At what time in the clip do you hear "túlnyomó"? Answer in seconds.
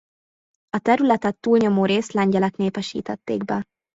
1.39-1.85